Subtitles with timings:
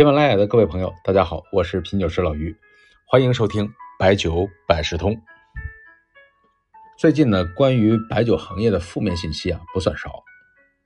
[0.00, 2.56] 喜马拉雅的各位朋友，大家好，我是品酒师老于，
[3.04, 5.14] 欢迎收听白酒百事通。
[6.98, 10.22] 最近呢，关于白酒行业的负面信息啊不算少，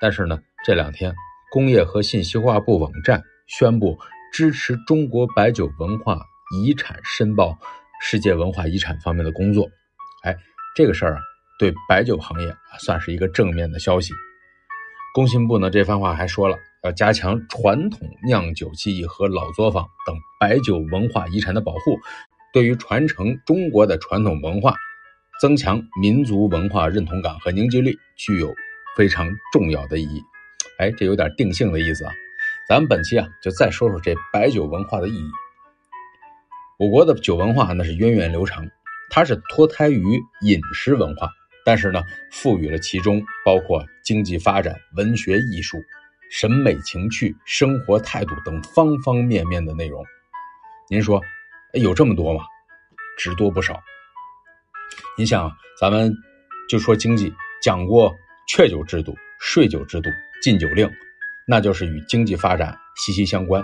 [0.00, 1.14] 但是呢，这两天
[1.52, 3.96] 工业和信息化部网站宣布
[4.32, 6.20] 支持中国白酒文化
[6.60, 7.56] 遗产申报
[8.00, 9.70] 世界文化遗产方面的工作，
[10.24, 10.36] 哎，
[10.74, 11.20] 这个事儿啊，
[11.56, 14.12] 对白酒行业算是一个正面的消息。
[15.14, 16.58] 工信部呢这番话还说了。
[16.84, 21.98] 要加强传统酿酒技艺和老作坊等白酒文化遗产的保护，
[22.52, 24.74] 对于传承中国的传统文化、
[25.40, 28.54] 增强民族文化认同感和凝聚力，具有
[28.98, 30.22] 非常重要的意义。
[30.78, 32.12] 哎，这有点定性的意思啊！
[32.68, 35.30] 咱们本期啊，就再说说这白酒文化的意义。
[36.78, 38.68] 我国的酒文化那是源远流长，
[39.08, 40.02] 它是脱胎于
[40.42, 41.30] 饮食文化，
[41.64, 45.78] 但是呢，赋予了其中包括经济发展、文学艺术。
[46.30, 50.04] 审美情趣、生活态度等方方面面的内容，
[50.88, 51.20] 您说
[51.72, 52.42] 有这么多吗？
[53.16, 53.80] 只多不少。
[55.16, 55.50] 你想，
[55.80, 56.12] 咱们
[56.68, 58.12] 就说经济，讲过
[58.48, 60.10] 确酒制度、税酒制度、
[60.42, 60.90] 禁酒令，
[61.46, 63.62] 那就是与经济发展息息相关。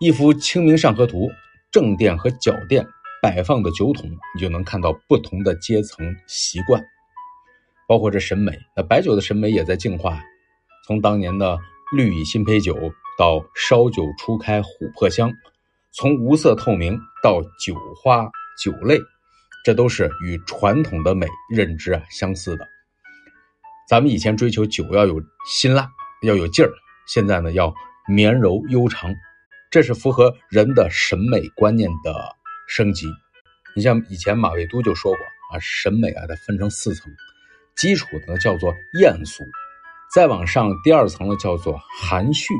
[0.00, 1.28] 一幅《清明上河图》，
[1.70, 2.84] 正殿和角殿
[3.22, 6.82] 摆放的酒桶，你就能看到不同的阶层习惯，
[7.86, 8.58] 包括这审美。
[8.74, 10.20] 那白酒的审美也在进化。
[10.90, 11.56] 从当年的
[11.92, 15.32] 绿蚁新醅酒到烧酒初开琥珀香，
[15.92, 18.28] 从无色透明到酒花
[18.60, 18.98] 酒类，
[19.64, 22.66] 这都是与传统的美认知啊相似的。
[23.88, 25.88] 咱们以前追求酒要有辛辣，
[26.22, 26.72] 要有劲儿，
[27.06, 27.72] 现在呢要
[28.08, 29.14] 绵柔悠长，
[29.70, 32.12] 这是符合人的审美观念的
[32.66, 33.06] 升级。
[33.76, 35.20] 你像以前马未都就说过
[35.52, 37.12] 啊，审美啊它分成四层，
[37.76, 39.44] 基础的叫做艳俗。
[40.12, 42.52] 再往上，第二层呢叫做含蓄，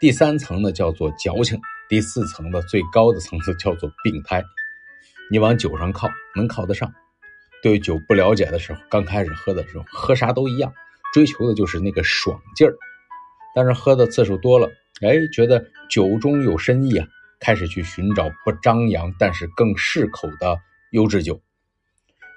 [0.00, 4.42] 第三层呢叫做矫情，第四层的最高的层次叫做病态。
[5.30, 6.92] 你往酒上靠，能靠得上。
[7.62, 10.72] 对酒不了解的时候，刚开始喝的时候，喝啥都一样，
[11.14, 12.74] 追求的就是那个爽劲儿。
[13.54, 14.68] 但是喝的次数多了，
[15.00, 17.06] 哎，觉得酒中有深意啊，
[17.38, 20.58] 开始去寻找不张扬但是更适口的
[20.90, 21.40] 优质酒。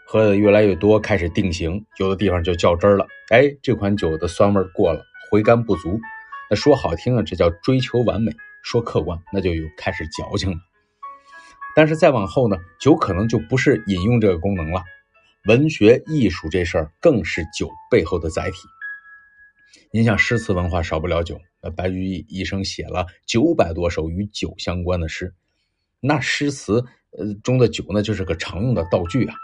[0.06, 3.08] 喝的越来越多，开始定型，有的地方就较真了。
[3.30, 6.00] 哎，这款酒的酸味过了，回甘不足。
[6.50, 8.31] 那说好听啊，这叫追求完美；
[8.64, 10.58] 说客观，那就有开始矫情了。
[11.75, 14.84] 但是再往后呢，酒可能就不是饮用这个功能了。
[15.47, 18.58] 文学艺术这事儿更是酒背后的载体。
[19.91, 25.34] 您像诗词文化少不了酒，那白居易一生写了九百多首与酒相关的诗，
[26.00, 26.85] 那诗词
[27.18, 29.35] 呃中的酒呢，就是个常用的道具啊。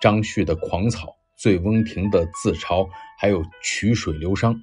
[0.00, 2.88] 张旭的《狂草》，醉翁亭的自嘲，
[3.18, 4.56] 还有曲水流觞。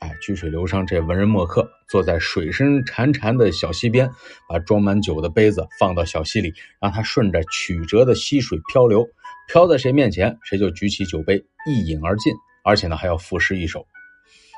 [0.00, 4.10] 哎，曲水流觞，这文人墨客坐在水声潺潺的小溪边，
[4.48, 9.06] 把装满酒的杯子放到小溪里，让它顺着曲折的溪水漂流，
[9.46, 13.86] 飘在谁面前，谁就举起酒杯一饮而尽，而且呢还要赋诗一首。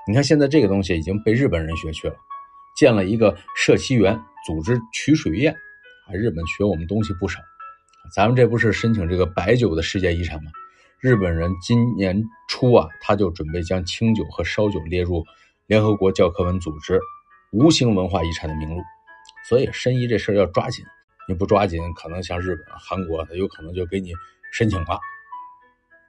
[0.09, 2.17] 你看现在这个东西已经被日本人学去了，
[2.79, 5.53] 建了一个社溪园，组织曲水宴。
[5.53, 7.41] 啊，日本学我们东西不少。
[8.13, 10.51] 咱们这不是申请这个白酒的世界遗产吗？
[11.01, 15.23] 日本人今年初啊，他就准备将清酒和烧酒列入
[15.67, 16.99] 联合国教科文组织
[17.53, 18.81] 无形文化遗产的名录。
[19.49, 20.83] 所以申遗这事儿要抓紧，
[21.29, 24.13] 你不抓紧，可能像日本、韩国，他有可能就给你
[24.51, 24.99] 申请了。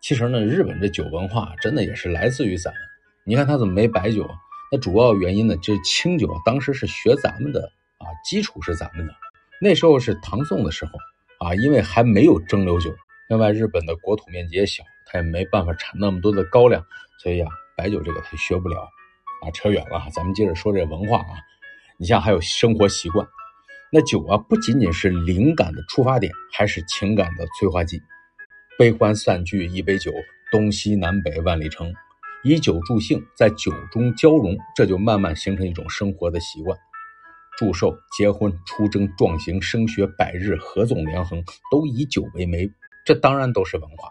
[0.02, 2.80] 其实呢，日本这酒文化真的也是来自于咱们。
[3.26, 4.30] 你看他怎么没白酒？
[4.72, 9.14] 那主要原因呢，这清酒啊当时是学咱们的啊，基础是咱们的。
[9.60, 10.92] 那时候是唐宋的时候。
[11.46, 12.92] 啊，因为还没有蒸馏酒，
[13.30, 16.84] 另外日本的国土面积也小，它也没办法产那么多的高粱，
[17.22, 17.48] 所以啊，
[17.78, 18.80] 白酒这个它学不了。
[19.44, 21.38] 啊，扯远了，咱们接着说这文化啊。
[22.00, 23.28] 你像还有生活习惯，
[23.92, 28.02] 那酒啊不仅仅是灵感的出发点，还是情感的催化剂。
[28.80, 30.12] 悲欢散聚一杯酒，
[30.52, 31.94] 东西南北万里程，
[32.44, 36.76] 以酒助兴，在酒中交融，这就慢慢形成一种生活的习惯。
[37.58, 42.70] 祝寿、结婚、出征、壮行、升学、百日、合纵连横，都以酒为媒，
[43.06, 44.10] 这当然都是文化。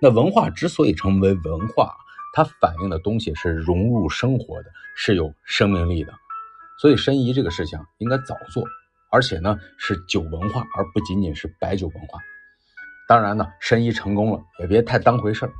[0.00, 1.94] 那文化之所以成为文化，
[2.34, 6.12] 它反映的东西是融入生活的，是有生命力的。
[6.80, 8.64] 所以申遗这个事情应该早做，
[9.12, 12.18] 而且呢是酒文化，而不仅仅是白酒文化。
[13.06, 15.52] 当然呢，申遗成功了，也别太当回事儿，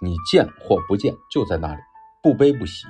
[0.00, 1.80] 你见或不见就在那里，
[2.22, 2.86] 不悲不喜。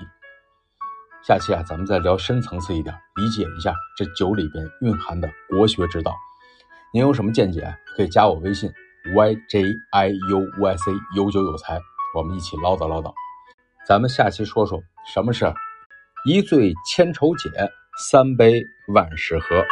[1.22, 6.16] 下期啊，咱们再聊深层次一点，理解一下这酒里边蕴含的国学之道。
[6.94, 8.72] 您有什么见解，可以加我微信
[9.14, 9.62] y j
[9.92, 11.78] i u y c 有酒有才，
[12.16, 13.12] 我们一起唠叨唠叨。
[13.86, 14.80] 咱们下期说说
[15.12, 15.52] 什么是
[16.24, 17.50] 一醉千愁解，
[18.08, 18.64] 三杯
[18.94, 19.62] 万事和。